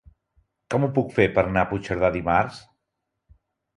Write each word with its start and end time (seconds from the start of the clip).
Com 0.73 0.87
ho 0.87 0.89
puc 0.95 1.13
fer 1.19 1.27
per 1.37 1.43
anar 1.49 1.65
a 1.67 1.73
Puigcerdà 1.73 2.13
dimarts? 2.17 2.63